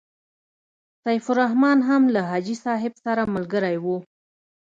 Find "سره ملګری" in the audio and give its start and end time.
3.05-3.77